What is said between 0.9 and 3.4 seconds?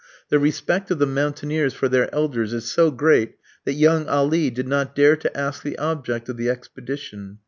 the mountaineers for their elders is so great